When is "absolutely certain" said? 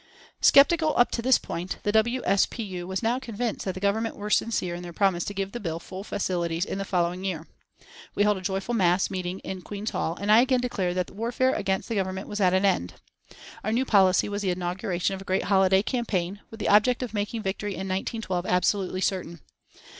18.47-19.41